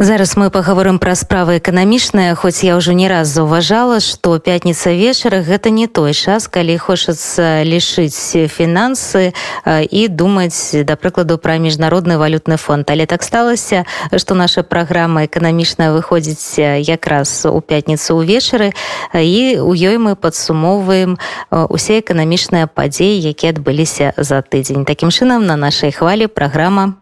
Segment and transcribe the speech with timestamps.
[0.00, 5.44] Зараз мы паговорым пра справы эканамічныя, хоць я ўжо не раз заўважала, што пятніца вечара
[5.44, 9.36] гэта не той час, калі хочацца лішыць фінансы
[9.68, 12.88] і думаць да прыкладу пра міжнародны валютны фонд.
[12.88, 13.84] Але так сталася,
[14.16, 18.72] што наша праграма эканамічная выходзіць якраз у пятніцу ўвечары
[19.12, 21.20] і ў ёй мы падсумоўваем
[21.52, 24.88] усе эканамічныя падзеі, якія адбыліся за тыдзень.
[24.88, 26.96] Такім чынам на нашай хвалі праграма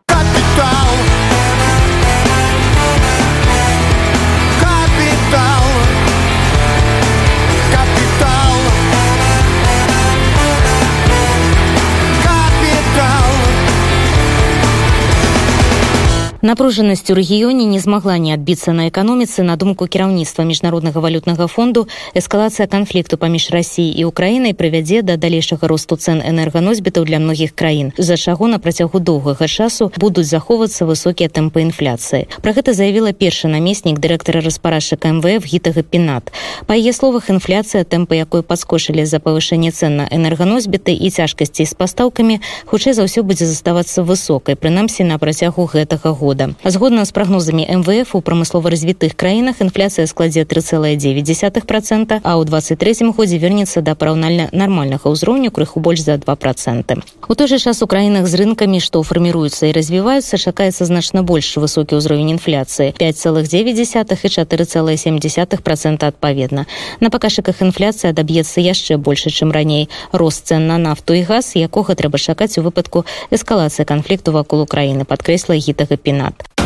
[16.44, 21.88] Напружанасць у рэгіёне не змагла не адбіцца на эканоміцы на думку кіраўніцтва міжнароднага валютнага фонду
[22.20, 27.94] эскалацыя канфлікту паміж рассіяй і украінай прывядзе да далейшага росту цэн энерганосьбітаў для многіх краін
[27.96, 33.48] з-за чаго на працягу доўгага часу будуць захоўвацца высокія тэмпы інфляцыі пра гэта заявіла першы
[33.48, 36.36] намеснік дырэктара распарадчыка мвф гітага пінат
[36.68, 41.72] па яе словах інфляцыя тэмпы якой падскочылі за павышэнне цэн на энерганосьбіты і цяжкасці з
[41.72, 46.50] пастаўкамі хутчэй за ўсё будзе заставацца высокай прынамсі на працягу гэтага года года.
[46.66, 53.38] Згодна з прагнозамі МВФ у прамыслова развітых краінах інфляцыя складзе 3,9%, а ў 23 годзе
[53.38, 57.02] вернецца да параўнальна нармальнага ўзроўню крыху больш за 2 проценты.
[57.30, 61.58] У той жа час у краінах з рынкамі, што фарміруюцца і развіваюцца, чакаецца значна больш
[61.58, 66.66] высокі ўзровень інфляцыі 5,9 і 4,7 процента адпаведна.
[67.00, 69.90] На паказчыках інфляцыя даб'ецца яшчэ больше, чым раней.
[70.12, 75.04] Рост цен на нафту і газ, якога трэба чакаць у выпадку эскалацыі канфлікту вакол Украіны,
[75.04, 76.58] падкрэсла гітага піна Up.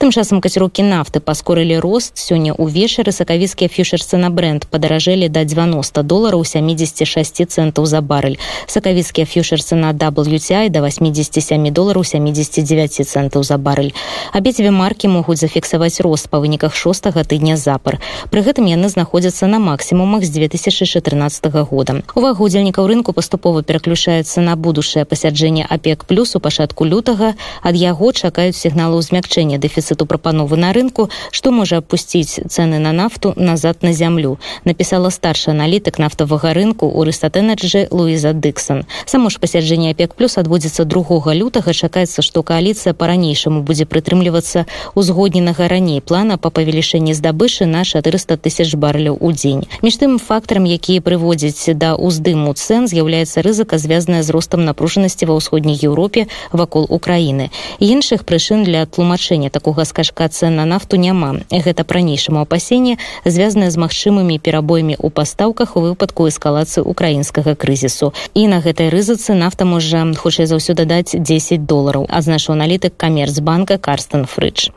[0.00, 6.00] Тым часам каціроўкі нафты паскорылі рост сёння ўвечары сакавіцкія фьюшерсы на бренд падаражэлі да 90
[6.08, 13.58] долараў 76 центаў за барыль сакавіцкія фьюшерсы на WTI да 87 долараў 79 центаў за
[13.60, 13.92] барыль
[14.32, 18.00] абедзве маркі могуць зафіксаваць рост па выніках шостага тыдня запар
[18.32, 24.56] пры гэтым яны знаходзяцца на максімумах з 2014 года увага удзельнікаў рынку паступова пераключаецца на
[24.56, 30.56] будучае пасяджэнне апек плюс у пачатку лютага ад яго чакаюць сігналу змякчэння дэфіциту дэфіцыту прапановы
[30.56, 36.54] на рынку што можа апусціць цены на нафту назад на зямлю напісала старшы аналітык нафтавага
[36.56, 42.42] рынку у рыстатэнерджы луіза дыксон само ж пасяджэнне апек плюс адбудзецца другога лютага чакаецца што
[42.42, 49.32] кааліцыя па-ранейшаму будзе прытрымлівацца узгодненага раней плана па павелічэнні здабычы на 400 тысяч барляў у
[49.32, 55.28] дзень між тым фактарам якія прыводзяць да ўздыму цэн з'яўляецца рызыка звязаная з ростам напружанасці
[55.30, 60.95] ва ўсходняй еўропе вакол украіны іншых прычын для тлумачэння такого доўга скачка цэн на нафту
[60.95, 61.43] няма.
[61.51, 68.15] Гэта пранейшаму апасенне звязанае з магчымымі перабоямі ў пастаўках у выпадку эскалацыі украінскага крызісу.
[68.31, 73.75] І на гэтай рызыцы нафта можа хутчэй за ўсё дадаць 10 долараў адзначыў аналітык камерцбанка
[73.75, 74.71] карстон фрыдж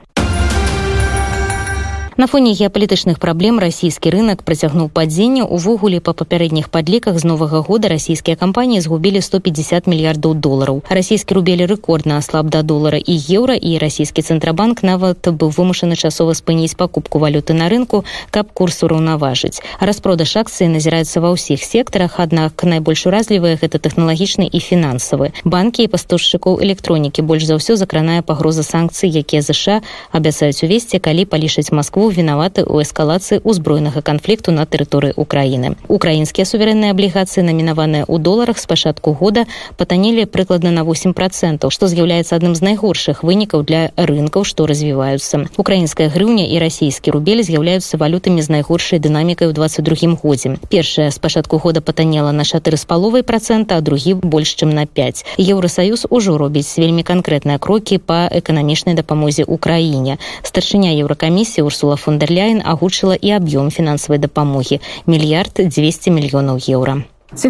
[2.17, 7.89] На фоне геапалітычных праблем расійскі рынок працягнуў падзенне увогуле па папярэдніх падліках з новага года
[7.89, 13.81] расійскія кампаніі згубілі 150 мільярдаў долараў расійскі рубелі рэкордна аслаб да долара і еўра і
[13.81, 20.37] расійскі цэнтрабанк нават быў вымушаны часова спыніць пакупку валюты на рынку каб курс ураўнаважыць распродаж
[20.37, 26.61] акцыі назіраецца ва ўсіх сектарах аднак найбольш уразлівыя гэта тэхналагічны і фінансавы банкі і пастаўшчыкоў
[26.61, 29.81] электронікі больш за ўсё закранае пагроза санкцый якія ЗША
[30.13, 31.73] абяцаюць увесці калі палішаць
[32.07, 35.75] москву вінаваты ў эскалацыі ўзброенага канфлікту на тэрыторыі Украіны.
[35.91, 39.43] Украінскія суверэнныя аблігацыі намінаваныя ў доларах з пачатку года
[39.75, 45.51] патанелі прыкладна на 8 процентаў, што з'яўляецца адным з найгоршых вынікаў для рынкаў, што развіваюцца.
[45.59, 50.55] Украінская грыўня і расійскі рубель з'яўляюцца валютамі з найгоршай дынамікай у 22 годзе.
[50.71, 54.87] Першая з пачатку года патанела на чатыры з паловай процента, а другі больш чым на
[54.87, 55.35] 5.
[55.35, 60.15] Еўросаюз ужо робіць вельмі канкрэтныя крокі па эканамічнай дапамозе ўкраіне.
[60.47, 67.03] Старшыня еўракамісіі Урсула фон дер Ляйен агучыла і аб'ём фінансавай дапамогі мільярд 200 мільёнаў еўра.
[67.35, 67.49] З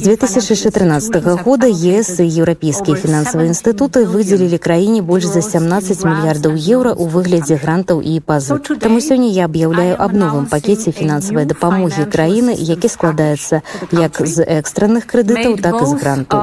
[0.00, 7.04] 2014 года ЕС і еўрапейскія фінансавыя інстытуты выдзелілі краіне больш за 17 мільярдаў еўра ў
[7.12, 8.56] выглядзе грантаў і пазу.
[8.80, 13.60] Таму сёння я аб'яўляю аб новым пакеце фінансавай дапамогі краіны, які складаецца
[13.92, 16.40] як з экстранных крэдытаў, так і з грантаў.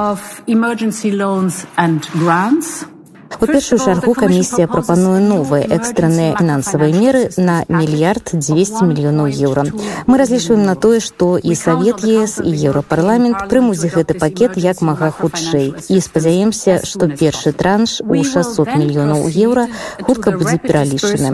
[3.42, 9.64] У першую чаргу камісія прапануе новыя экстранныя фінансавыя меры на мільярд 200 мільёнаў еўра.
[10.06, 15.10] Мы разлічваем на тое, што і савет ЕС і еўрапарламент прымуць гэты пакет як мага
[15.10, 19.66] хутчэй і спадзяемся, што першы транш у 600 мільёнаў еўра
[20.06, 21.32] хутка будзе пералічаны.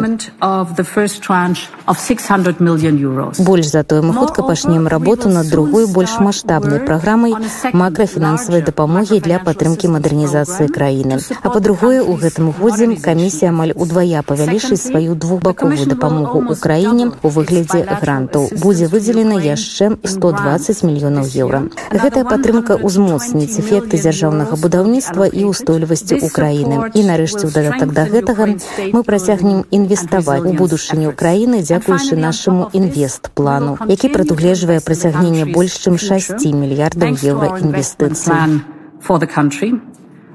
[3.51, 7.35] Больш затое мы хутка пачнем работу над другой больш маштабнай праграмай
[7.74, 11.19] макрафінансавай дапамогі для падтрымкі мадэрнізацыі краіны.
[11.44, 17.29] А па-другое, у гэтым годзе камісія амаль удвая павялічыць сваю двухбаковую дапамогу ў краіне у
[17.29, 18.46] выглядзе грантаў.
[18.62, 21.67] Будзе выдзелена яшчэ 120 мільёнаў еўра.
[21.90, 26.94] Гэтая падтрымка ўзмоцніць эфекты дзяржаўнага будаўніцтва і ўстойлівасці ўкраіны.
[26.94, 28.46] І нарэшце ў дадатак да гэтага
[28.94, 36.46] мы працягнем інвеставаць у будучыню краіны дзякуючы нашаму інвестплану, які прадугледжвае прыцягненне больш чым 6
[36.46, 38.62] мільярдаў еўра інвестыцый.
[39.02, 39.75] For the country,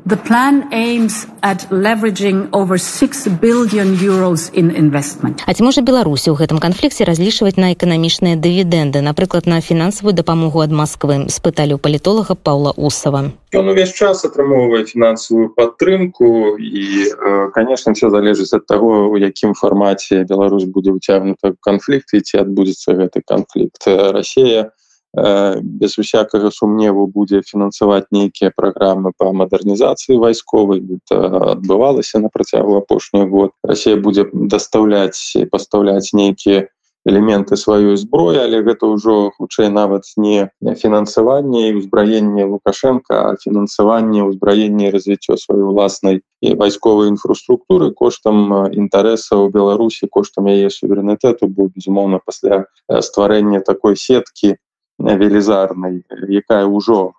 [0.08, 5.44] The plan aims at leveraging over 6 billion euros in investment.
[5.46, 10.64] А ці можа Беларусі ў гэтым канфлікце разлічваць на эканамічныя дывідэнды, напрыклад, на фінансавую дапамогу
[10.64, 13.36] ад Масквы, спыталі ў палітолага Паўла Усава.
[13.52, 17.12] Ён увесь час атрымоўвае фінансавую падтрымку і,
[17.52, 22.96] конечно, все залежыць ад таго, у якім фармаце Беларусь будзе ўцягнута канфлікт і ці адбудзецца
[22.96, 23.92] гэты канфлікт.
[24.16, 24.72] Расія
[25.18, 33.52] без усякага сумневу будзе фінансаваць нейкія праграмы по мадэрнізацыі вайсковай адбывалася на працягу апошні год.
[33.64, 36.68] Росія будзе даставляць пастаўляць нейкія
[37.08, 44.92] элементы сваёй зброі але гэта ўжо хутчэй нават не фінансаванне і ўзбраенне лукашенко фінансаванне ўзбраенне
[44.92, 51.48] развіццё сваёй уласнай і вайсковай інфраструктуры коштам інтарэсаў беларусі коштам яе суверэнітэту.
[51.48, 54.60] Бо безумоўна пасля стварэння такой сеткі
[55.00, 57.14] велізарнай якая ўжо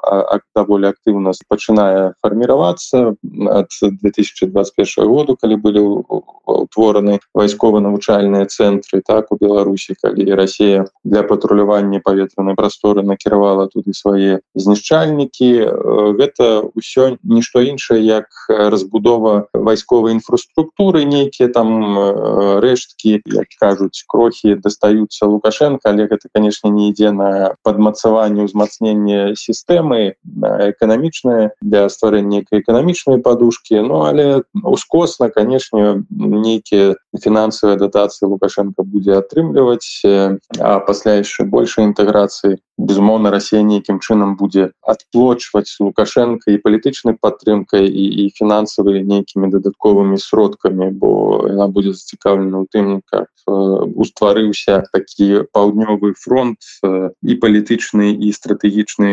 [0.55, 3.15] даволі актыўна пачынае фарміравацца
[3.55, 3.71] ад
[4.03, 5.83] 2021 году калі былі
[6.49, 14.41] утвораны вайскова-навучальныя цэнтры так у беларусі калі Росія для патрулявання паветранай прасторы накіравала туды свае
[14.55, 15.51] знішчальнікі.
[16.19, 25.27] Гэта ўсё нішто іншае як разбудова вайсковай інфраструктуры нейкія там рэшткі як кажуць крохі дастаюцца
[25.27, 30.16] лукашенко але гэта конечно не ідзе на падмацаванне ўзмацнення сістэмы
[30.74, 40.02] эканамічнае для стварэння эканамічнай падушкі Ну але ускосна канешне нейкія фінансавыя датацыі лукашенко будзе атрымліваць
[40.60, 47.86] а пасля яшчэ большай інтэграцыі безумоўна Росія нейкім чынам будзе адплочваць лукашенко і палітычнай падтрымкай
[47.86, 51.10] і, і фінансавыя нейкімі дадатковымі сродкамі бо
[51.50, 59.12] яна будзе зацікаўлена ў тым как устварыўся такі паўднёвы фронт і палітычны палітычны і стратэгічны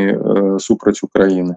[0.61, 1.57] супраць Украіны.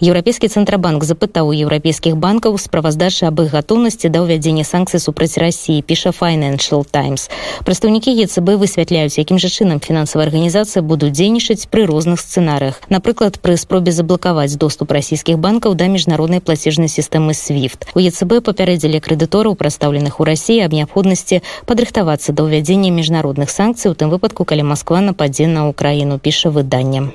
[0.00, 5.84] Еўрапейскі цэнтрабанк запытаў у еўрапейскіх банкаў справаздачы аб іх гатоўнасці да ўвядзення санкцый супраць рассіі
[5.84, 7.28] піша Financial Times.
[7.68, 12.80] Прадстаўнікі ЕЦБ высвятляюць, якім жа чынам фінансавая арганізацыя будуць дзейнічаць пры розных сцэнарыях.
[12.88, 17.92] Напрыклад, пры спробе заблакаваць доступ расійскіх банкаў да міжнароднай плацежнай сістэмы SWIFT.
[17.92, 23.94] У ЕЦБ папярэдзілі крэдытораў, прадстаўленых у рассіі аб неабходнасці падрыхтавацца да ўвядзення міжнародных санкцый у
[23.94, 27.12] тым выпадку, калі Масква нападзе на ўкраіну піша выданне.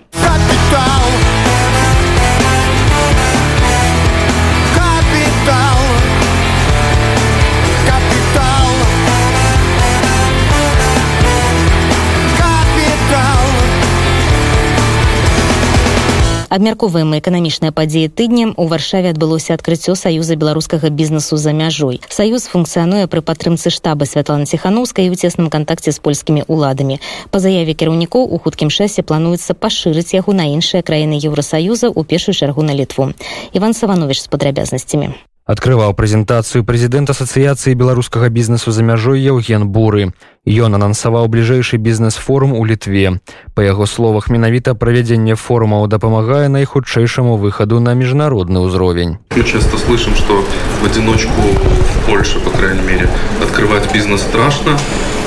[16.50, 23.08] абмяркоўваем эканамічныя падзеі тыднем у варшаве адбылося адкрыццё саюза беларускага бізнесу за мяжой саюз функцыянуе
[23.12, 27.00] пры падтрымцы штаба святлана ціхановскай у цесным кантакце з польскімі уладамі
[27.32, 32.36] па заяве кіраўнікоў у хуткім часе плануецца пашырыць яго на іншыя краіны еўросаюза у першую
[32.36, 33.12] чаргу на літву
[33.54, 35.16] иван саванович з падрабязнасцямі
[35.46, 40.12] открываў прэзентацыю прэзідэнт асацыяцыі беларускага бізнесу за мяжой Еўген буры
[40.46, 43.18] Ён анансаваў бліжэйшы бізнес-форум у літве.
[43.58, 49.18] Па яго словах менавіта правядзенне форумаў дапамагае найхутчэйшаму выхаду на международный ўзровень.
[49.36, 50.46] Мы часто слышим, что
[50.82, 53.10] в одиночку в Польше, по крайней мере,
[53.42, 55.19] открывать бизнес страшно, э,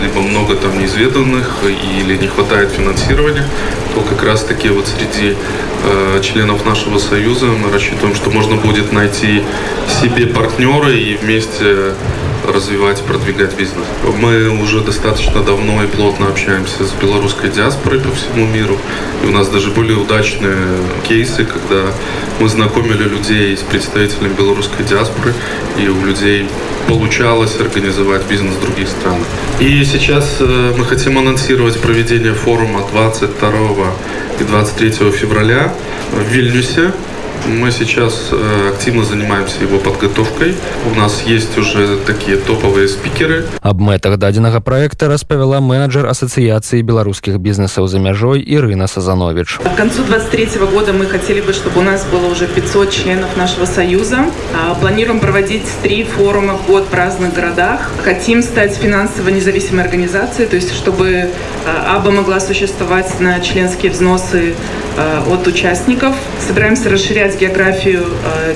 [0.00, 3.46] либо много там неизведанных или не хватает финансирования,
[3.94, 5.36] то как раз таки вот среди
[5.84, 9.42] э, членов нашего союза мы рассчитываем, что можно будет найти
[10.00, 11.94] себе партнеры и вместе
[12.44, 13.86] развивать, продвигать бизнес.
[14.20, 18.78] Мы уже достаточно давно и плотно общаемся с белорусской диаспорой по всему миру.
[19.22, 20.56] И у нас даже были удачные
[21.08, 21.90] кейсы, когда
[22.40, 25.32] мы знакомили людей с представителями белорусской диаспоры,
[25.78, 26.46] и у людей
[26.88, 29.26] получалось организовать бизнес в других странах.
[29.60, 33.92] И сейчас э, мы хотим анонсировать проведение форума 22
[34.40, 35.72] и 23 февраля
[36.12, 36.92] в Вильнюсе
[37.46, 40.56] Мы сейчас э, активно занимаемся его подготовкой.
[40.92, 43.46] У нас есть уже такие топовые спикеры.
[43.62, 49.58] Об мэтах дадзенага проекта распавяла менеджер Ассоциации белорусских бизнесов за мяжой Ирина Сазанович.
[49.62, 53.64] К концу 23 года мы хотели бы, чтобы у нас было уже 500 членов нашего
[53.64, 54.26] союза.
[54.52, 57.92] А, планируем проводить три форума в год в разных городах.
[58.02, 61.30] Хотим стать финансово независимой организацией, то есть чтобы
[61.64, 64.54] а, АБА могла существовать на членские взносы
[64.96, 66.16] а, от участников.
[66.44, 68.04] Собираемся расширять географию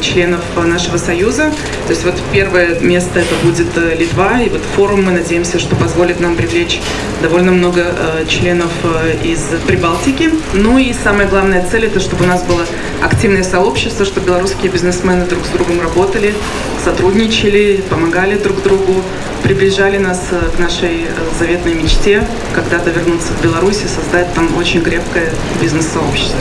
[0.01, 1.53] членов нашего союза.
[1.87, 5.75] То есть вот первое место это будет э, Литва, и вот форум мы надеемся, что
[5.77, 6.81] позволит нам привлечь
[7.23, 10.31] довольно много э, членов э, из Прибалтики.
[10.55, 12.65] Ну и самая главная цель это чтобы у нас было
[13.03, 16.35] активное сообщество, чтобы белорусские бизнесмены друг с другом работали,
[16.84, 19.02] сотрудничали, помогали друг другу,
[19.44, 20.22] приближали нас
[20.56, 21.06] к нашей
[21.40, 22.24] заветной мечте
[22.54, 25.30] когда-то вернуться в Беларусь и создать там очень крепкое
[25.62, 26.40] бизнес-сообщество.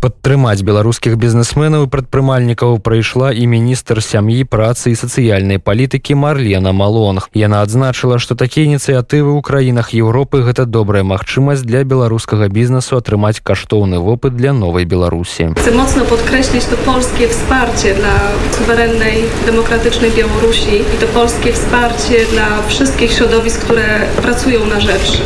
[0.00, 7.30] Падтрымаць беларускіх бізнесменаў і прадпрымальнікаў прыйшла і міністр сям'і працы і сацыяльнай палітыкі Марлена Малонг.
[7.32, 13.40] Яна адзначыла, што такія ініцыятывы ў краінах Еўропы гэта добрая магчымасць для беларускага бізнесу атрымаць
[13.40, 15.56] каштоўны вопыт для новай Беларусі.
[15.56, 18.14] Chcę mocno podkreślić to polskie wsparcie dla
[18.52, 19.77] suwerennej, demokratycznej
[20.15, 25.19] Białorusi i to polskie wsparcie dla wszystkich środowisk, które pracują na rzecz y,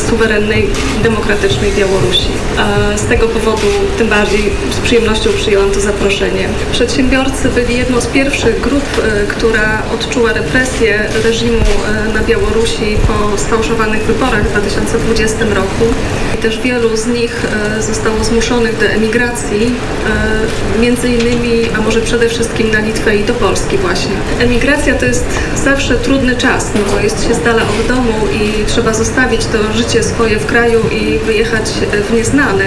[0.00, 0.68] suwerennej,
[1.02, 2.28] demokratycznej Białorusi.
[2.96, 3.66] Z tego powodu
[3.98, 6.48] tym bardziej z przyjemnością przyjęłam to zaproszenie.
[6.72, 11.64] Przedsiębiorcy byli jedną z pierwszych grup, y, która odczuła represję reżimu
[12.10, 15.84] y, na Białorusi po sfałszowanych wyborach w 2020 roku.
[16.34, 17.46] I też wielu z nich
[17.80, 19.74] zostało zmuszonych do emigracji,
[20.80, 24.12] między innymi, a może przede wszystkim na Litwę i do Polski właśnie.
[24.38, 25.24] Emigracja to jest
[25.64, 29.72] zawsze trudny czas, no bo jest się z dala od domu i trzeba zostawić to
[29.72, 31.64] życie swoje w kraju i wyjechać
[32.08, 32.64] w nieznane,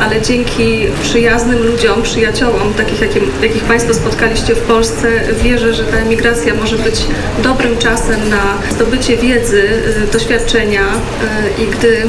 [0.00, 5.08] ale dzięki przyjaznym ludziom, przyjaciołom, takich jakim, jakich Państwo spotkaliście w Polsce,
[5.42, 6.94] wierzę, że ta emigracja może być
[7.42, 9.62] dobrym czasem na zdobycie wiedzy,
[10.02, 12.02] y, doświadczenia y, i gdy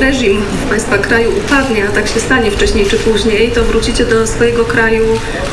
[0.00, 4.64] reżim Państwa kraju upadnie, a tak się stanie wcześniej czy później, to wrócicie do swojego
[4.64, 5.04] kraju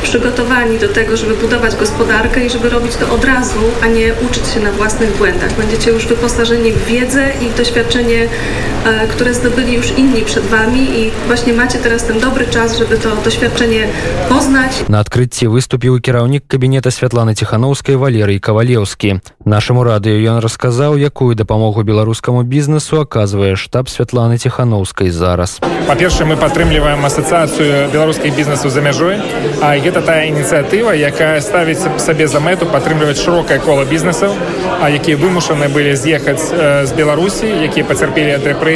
[0.02, 4.48] przygotowani do tego, żeby budować gospodarkę i żeby robić to od razu, a nie uczyć
[4.54, 5.52] się na własnych błędach.
[5.52, 8.75] Będziecie już wyposażeni w wiedzę i doświadczenie, Yeah.
[9.09, 13.15] które zdobyli już inni przed Wami i właśnie macie teraz ten dobry czas, żeby to
[13.15, 13.87] doświadczenie
[14.29, 14.71] poznać.
[14.89, 19.19] Na odkrycie wystąpił kierownik kabineta Światlany Tichanowskiej Walerii Kowalewski.
[19.45, 25.59] Naszemu radiu on rozkazał, jaką dopomogę białoruskiemu biznesu okazuje sztab Światlany Tichanowskiej zaraz.
[25.87, 29.15] Po pierwsze, my podtrzymujemy asocjację białoruskiego biznesu za мяжой,
[29.61, 34.25] a jest to ta inicjatywa, jaka stawia sobie za metę podtrzymywać szerokie koło biznesu,
[34.81, 36.41] а якія вымушаны былі з'ехаць
[36.89, 38.71] з беларусі якія пацярпелі ад рэпрэсій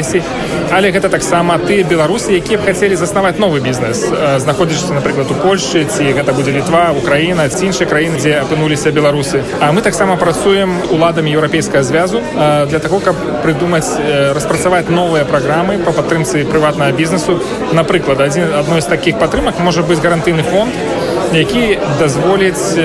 [0.71, 4.03] але гэта таксама ты беларусы якія б хацелі заснаваць новы бізнес
[4.43, 9.43] знаходзішся напрыклад у польльшы ці гэта будзе літва украіна ці іншай краіны дзе апынуліся беларусы
[9.59, 12.21] а мы таксама працуем уладамі еўрапейскага звязу
[12.71, 13.99] для таго каб прыдумаць
[14.33, 17.39] распрацаваць новыя праграмы по падтрымцы прыватнага бізнесу
[17.73, 20.73] напрыклад адзін адной з такіх падтрымак можа быць гарантыйны фонд
[21.32, 22.76] які дазволіць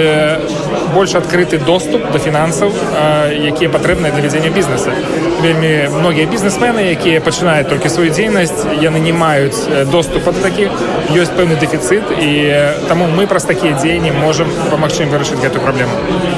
[0.94, 2.74] больш адкрыты доступ да фінансаў
[3.32, 4.92] якія патрэбныя для вядзення бізнеса
[5.42, 10.70] вельмі многія бізнесмены якія пачынаюць толькі сваю дзейнасць яны не маюць доступа да такіх
[11.16, 12.32] ёсць пэўны дэфіцыт і
[12.92, 16.35] таму мы праз такія дзеянні можам памагчы ім вырашыць гэтую праблему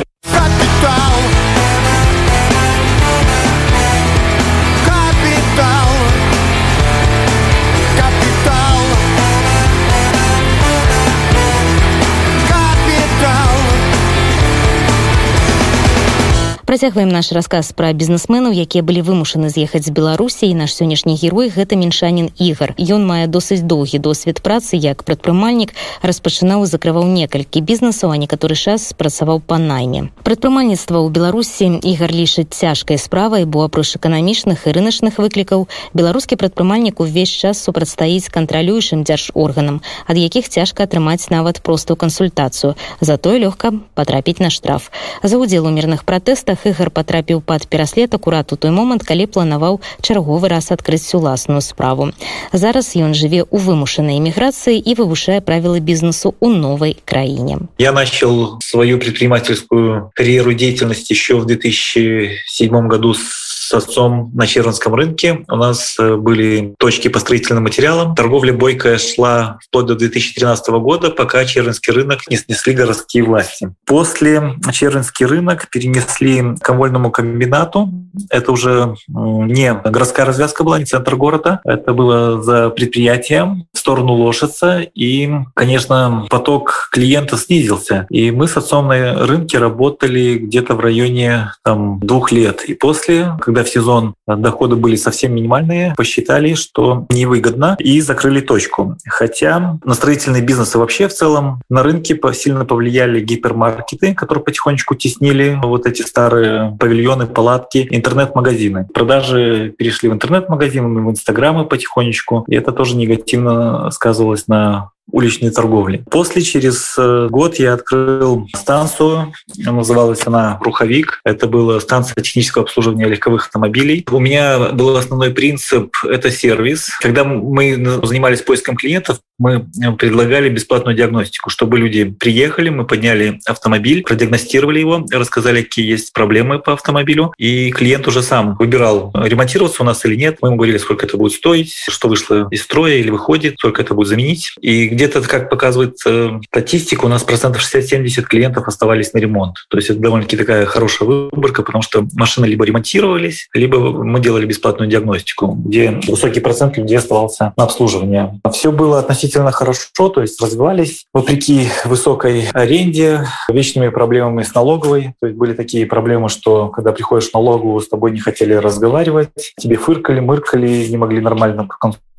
[16.69, 21.49] працягваем наш расказ пра бізнесменаў якія былі вымушаны з'ехаць з беларусі і наш сённяшні герой
[21.49, 22.77] гэта меншанін ігар.
[22.77, 25.73] Ён мае досыць доўгі досвед працы як прадпрымальнік
[26.05, 30.13] распачынаў закрываў некалькі бізнесаў а некаторы час працаваў па найме.
[30.29, 37.01] Прадпрымальніцтва ў беларусі ігар лічыць цяжкай справай бо апроч эканамічных і рыначных выклікаў беларускі прадпрымальнік
[37.01, 44.45] увесь час супрацьстаіць кантралюючым дзяржорганам ад якіх цяжка атрымаць нават простую кансультацыю затое лёгка патрапіць
[44.45, 44.93] на штраф.
[45.25, 49.30] За удзел у мірных пратэстах іх ігар патрапіў пад пераслед акурат у той момант калі
[49.30, 52.10] планаваў чарговы раз адкрыць уласную справу
[52.54, 58.58] зараз ён жыве ў вымушанай эміграцыі і вывушае правілы бізнесу у новой краіне я начал
[58.66, 65.45] свою предпринимательскую карьеру деятельности еще в 2007 году с с отцом на Чернском рынке.
[65.47, 68.15] У нас э, были точки по строительным материалам.
[68.15, 73.75] Торговля бойкая шла вплоть до 2013 года, пока Чернский рынок не снесли городские власти.
[73.85, 77.91] После Чернский рынок перенесли к комвольному комбинату.
[78.31, 81.61] Это уже не городская развязка была, не центр города.
[81.65, 84.81] Это было за предприятием в сторону Лошица.
[84.95, 88.07] И, конечно, поток клиентов снизился.
[88.09, 92.65] И мы с отцом на рынке работали где-то в районе там, двух лет.
[92.65, 98.97] И после, когда в сезон доходы были совсем минимальные, посчитали, что невыгодно и закрыли точку.
[99.07, 104.95] Хотя на строительный бизнес и вообще в целом на рынке сильно повлияли гипермаркеты, которые потихонечку
[104.95, 108.87] теснили вот эти старые павильоны, палатки, интернет-магазины.
[108.93, 116.05] Продажи перешли в интернет-магазины, в инстаграмы потихонечку, и это тоже негативно сказывалось на уличной торговли.
[116.11, 121.21] После, через э, год, я открыл станцию, называлась она «Руховик».
[121.25, 124.05] Это была станция технического обслуживания легковых автомобилей.
[124.11, 126.91] У меня был основной принцип— это сервис.
[127.01, 129.67] Когда мы занимались поиском клиентов, мы
[129.99, 136.59] предлагали бесплатную диагностику, чтобы люди приехали, мы подняли автомобиль, продиагностировали его, рассказали, какие есть проблемы
[136.59, 140.39] по автомобилю, и клиент уже сам выбирал, ремонтироваться у нас или нет.
[140.43, 143.95] Мы ему говорили, сколько это будет стоить, что вышло из строя или выходит, сколько это
[143.95, 144.55] будет заменить.
[144.61, 149.55] И где-то, как показывает э, статистика, у нас процентов 60-70 клиентов оставались на ремонт.
[149.71, 154.45] То есть это довольно-таки такая хорошая выборка, потому что машины либо ремонтировались, либо мы делали
[154.45, 158.41] бесплатную диагностику, где высокий процент людей оставался на обслуживание.
[158.53, 165.15] Все было относительно хорошо, то есть развивались вопреки высокой аренде, вечными проблемами с налоговой.
[165.21, 169.55] То есть были такие проблемы, что когда приходишь в налоговую, с тобой не хотели разговаривать,
[169.61, 171.69] тебе фыркали, мыркали, не могли нормально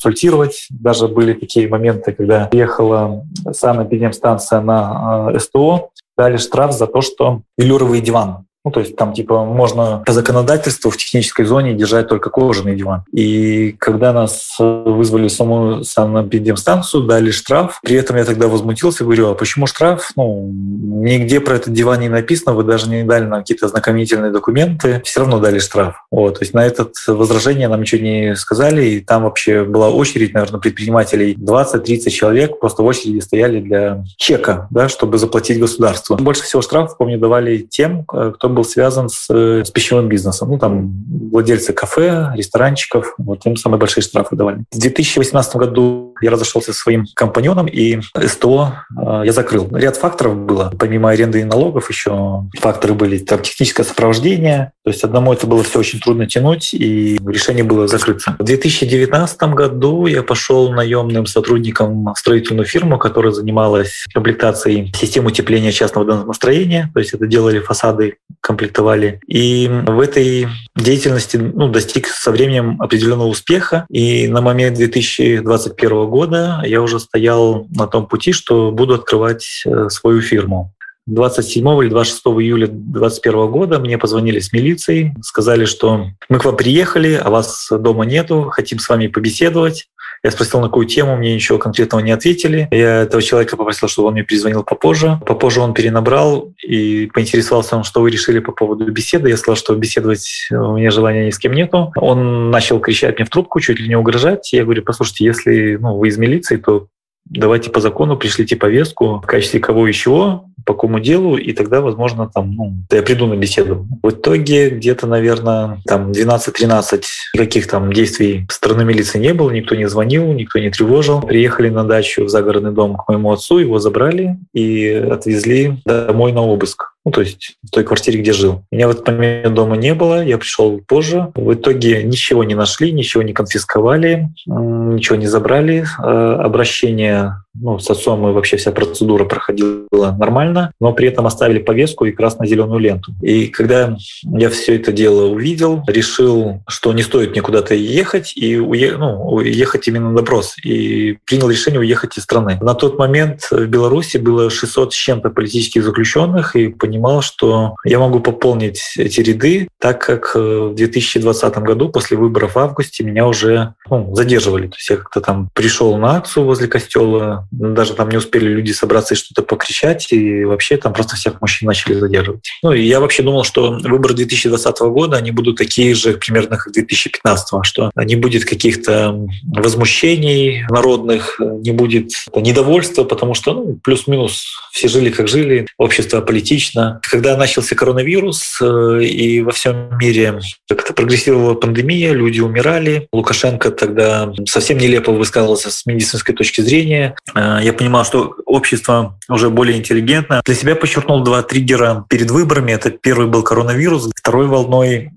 [0.02, 0.68] консультировать.
[0.70, 7.42] Даже были такие моменты, когда ехала санэпидемстанция на э, СТО, дали штраф за то, что
[7.58, 12.30] велюровый диван ну, то есть там типа можно по законодательству в технической зоне держать только
[12.30, 13.02] кожаный диван.
[13.12, 17.80] И когда нас вызвали в саму санэпидемстанцию, дали штраф.
[17.82, 20.12] При этом я тогда возмутился, говорю, а почему штраф?
[20.16, 25.02] Ну, нигде про этот диван не написано, вы даже не дали нам какие-то ознакомительные документы,
[25.04, 26.04] все равно дали штраф.
[26.12, 30.36] Вот, то есть на это возражение нам ничего не сказали, и там вообще была очередь,
[30.36, 36.18] наверное, предпринимателей 20-30 человек просто в очереди стояли для чека, да, чтобы заплатить государству.
[36.18, 40.50] Больше всего штрафов, помню, давали тем, кто был связан с, э, с пищевым бизнесом.
[40.50, 40.94] Ну, там
[41.32, 44.64] владельцы кафе, ресторанчиков, вот им самые большие штрафы давали.
[44.72, 49.70] В 2018 году я разошелся со своим компаньоном, и СТО э, я закрыл.
[49.72, 50.72] Ряд факторов было.
[50.78, 54.72] Помимо аренды и налогов еще факторы были там техническое сопровождение.
[54.84, 58.36] То есть одному это было все очень трудно тянуть, и решение было закрыться.
[58.40, 65.72] В 2019 году я пошел наемным сотрудником в строительную фирму, которая занималась комплектацией систем утепления
[65.72, 66.90] частного домостроения.
[66.94, 69.20] То есть это делали фасады комплектовали.
[69.28, 73.86] И в этой деятельности ну, достиг со временем определенного успеха.
[73.90, 79.90] И на момент 2021 года я уже стоял на том пути, что буду открывать э,
[79.90, 80.74] свою фирму.
[81.10, 86.56] 27 или 26 июля 2021 года мне позвонили с милицией, сказали, что мы к вам
[86.56, 89.88] приехали, а вас дома нету, хотим с вами побеседовать.
[90.24, 92.68] Я спросил, на какую тему, мне ничего конкретного не ответили.
[92.72, 95.20] Я этого человека попросил, чтобы он мне перезвонил попозже.
[95.26, 99.30] Попозже он перенабрал и поинтересовался, что вы решили по поводу беседы.
[99.30, 101.94] Я сказал, что беседовать у меня желания ни с кем нету.
[101.96, 104.52] Он начал кричать мне в трубку, чуть ли не угрожать.
[104.52, 106.88] Я говорю, послушайте, если ну, вы из милиции, то
[107.26, 112.30] давайте по закону пришлите повестку в качестве кого еще, по какому делу, и тогда, возможно,
[112.34, 113.88] там, ну, я приду на беседу.
[114.04, 117.04] В итоге где-то, наверное, там 12-13
[117.36, 121.22] никаких там действий стороны милиции не было, никто не звонил, никто не тревожил.
[121.22, 126.42] Приехали на дачу в загородный дом к моему отцу, его забрали и отвезли домой на
[126.42, 128.62] обыск ну, то есть в той квартире, где жил.
[128.72, 131.32] Меня в этот момент дома не было, я пришел позже.
[131.34, 135.88] В итоге ничего не нашли, ничего не конфисковали, ничего не забрали.
[136.04, 141.60] Э, обращение ну, с отцом и вообще вся процедура проходила нормально, но при этом оставили
[141.60, 143.14] повестку и красно-зеленую ленту.
[143.22, 148.60] И когда я все это дело увидел, решил, что не стоит мне куда-то ехать и
[148.60, 148.98] уе...
[148.98, 150.56] ну, уехать именно на допрос.
[150.64, 152.58] И принял решение уехать из страны.
[152.62, 158.00] На тот момент в Беларуси было 600 с чем-то политических заключенных, и понимал, что я
[158.00, 163.74] могу пополнить эти ряды, так как в 2020 году после выборов в августе меня уже
[163.90, 164.68] ну, задерживали.
[164.68, 168.72] То есть я как-то там пришел на акцию возле костела, даже там не успели люди
[168.72, 172.50] собраться и что-то покричать, и вообще там просто всех мужчин начали задерживать.
[172.64, 176.74] Ну, и я вообще думал, что выборы 2020 года, они будут такие же примерно, как
[176.74, 184.88] 2015, что не будет каких-то возмущений народных, не будет недовольства, потому что ну, плюс-минус все
[184.88, 187.00] жили, как жили, общество политично.
[187.04, 193.08] Когда начался коронавирус э, и во всем мире как-то прогрессировала пандемия, люди умирали.
[193.12, 197.16] Лукашенко тогда совсем нелепо высказывался с медицинской точки зрения.
[197.36, 200.42] Э, я понимал, что общество уже более интеллигентно.
[200.46, 202.72] Для себя подчеркнул два триггера перед выборами.
[202.72, 205.12] Это первый был коронавирус, второй волной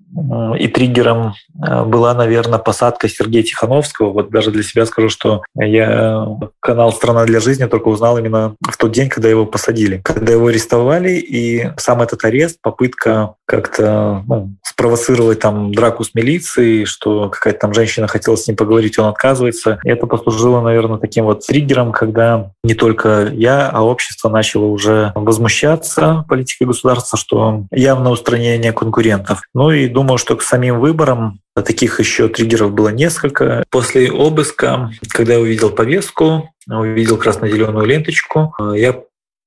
[0.58, 1.34] и триггером
[1.66, 4.12] э, была, наверное, посадка Сергея Тихановского.
[4.12, 6.26] Вот даже для себя скажу, что я
[6.60, 10.00] канал «Страна для жизни» только узнал именно в тот день, когда его посадили.
[10.04, 16.84] Когда его арестовали, и сам этот арест, попытка как-то ну, спровоцировать там драку с милицией,
[16.84, 19.78] что какая-то там женщина хотела с ним поговорить, он отказывается.
[19.84, 26.24] Это послужило, наверное, таким вот триггером, когда не только я, а общество начало уже возмущаться
[26.28, 29.42] политикой государства, что явно устранение конкурентов.
[29.54, 33.64] Ну и думаю, что к самим выборам Таких еще триггеров было несколько.
[33.70, 39.02] После обыска, когда я увидел повестку, увидел красно-зеленую ленточку, я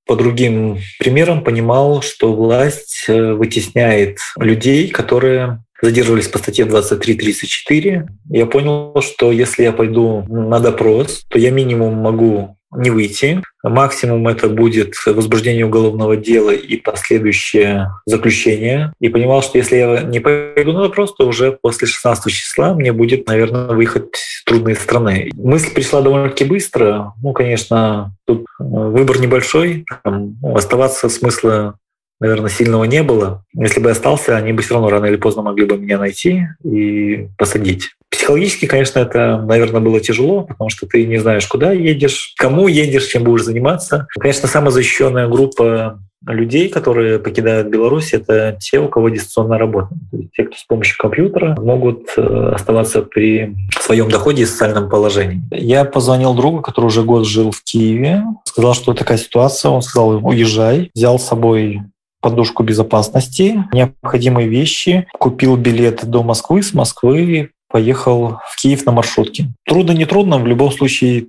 [0.05, 8.07] по другим примерам понимал, что власть э, вытесняет людей, которые задерживались по статье 23.34.
[8.29, 13.41] Я понял, что если я пойду на допрос, то я минимум могу не выйти.
[13.63, 18.93] Максимум это будет возбуждение уголовного дела и последующее заключение.
[18.99, 22.93] И понимал, что если я не пойду на допрос, то уже после 16 числа мне
[22.93, 25.29] будет, наверное, выехать в трудные страны.
[25.33, 27.13] Мысль пришла довольно-таки быстро.
[27.21, 29.85] Ну, конечно, тут выбор небольшой.
[30.03, 31.75] Там, ну, оставаться смысла
[32.19, 33.43] наверное, сильного не было.
[33.53, 37.27] Если бы остался, они бы все равно рано или поздно могли бы меня найти и
[37.37, 37.94] посадить.
[38.15, 43.07] Психологически, конечно, это, наверное, было тяжело, потому что ты не знаешь, куда едешь, кому едешь,
[43.07, 44.07] чем будешь заниматься.
[44.17, 49.89] Конечно, самая защищенная группа людей, которые покидают Беларусь, это те, у кого дистанционная работа.
[50.11, 54.89] То есть те, кто с помощью компьютера могут э, оставаться при своем доходе и социальном
[54.89, 55.41] положении.
[55.51, 59.71] Я позвонил другу, который уже год жил в Киеве, сказал, что такая ситуация.
[59.71, 60.89] Он сказал, уезжай.
[60.95, 61.81] Взял с собой
[62.21, 69.47] подушку безопасности, необходимые вещи, купил билет до Москвы, с Москвы поехал в Киев на маршрутке.
[69.65, 71.25] Трудно, не трудно, в любом случае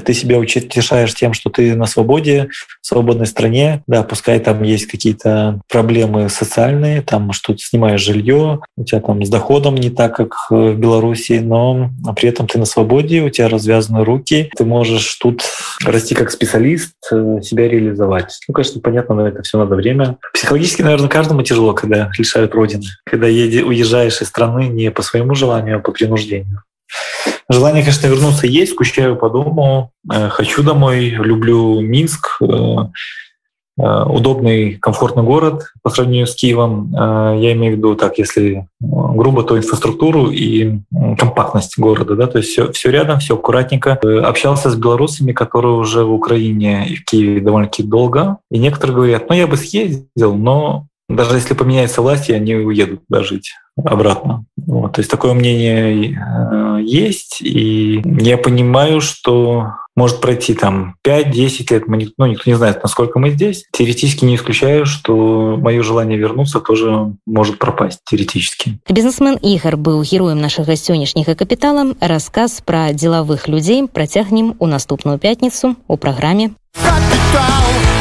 [0.00, 2.48] ты себя утешаешь тем, что ты на свободе,
[2.80, 3.82] в свободной стране.
[3.86, 9.24] Да, пускай там есть какие-то проблемы социальные, там что ты снимаешь жилье, у тебя там
[9.24, 13.48] с доходом не так, как в Беларуси, но при этом ты на свободе, у тебя
[13.48, 15.42] развязаны руки, ты можешь тут
[15.84, 18.38] расти как специалист, э, себя реализовать.
[18.48, 20.18] Ну, конечно, понятно, но это все надо время.
[20.32, 25.76] Психологически, наверное, каждому тяжело, когда лишают родины, когда уезжаешь из страны не по своему желанию,
[25.76, 26.62] а по принуждению.
[27.48, 32.46] Желание, конечно, вернуться есть, скучаю по дому, э, хочу домой, люблю Минск, э,
[33.78, 36.90] э, удобный, комфортный город по сравнению с Киевом.
[36.92, 40.78] Я имею в виду, так, если грубо, то инфраструктуру и
[41.18, 43.98] компактность города, да, то есть все, все рядом, все аккуратненько.
[44.22, 49.28] Общался с белорусами, которые уже в Украине и в Киеве довольно-таки долго, и некоторые говорят,
[49.28, 54.44] ну я бы съездил, но даже если поменяется власть, они уедут да, жить обратно.
[54.56, 61.72] Вот, то есть такое мнение э, есть, и я понимаю, что может пройти там 5-10
[61.72, 63.64] лет, мы, ну, никто не знает, насколько мы здесь.
[63.72, 68.78] Теоретически не исключаю, что мое желание вернуться тоже может пропасть теоретически.
[68.88, 71.94] Бизнесмен Игорь был героем нашего сённяшняга капитала.
[72.00, 77.93] Рассказ про деловых людей протягнем у наступную пятницу у программе «Капитал».